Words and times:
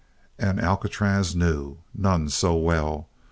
And 0.39 0.59
Alcatraz 0.59 1.35
knew, 1.35 1.77
none 1.93 2.27
so 2.29 2.55
well! 2.55 3.07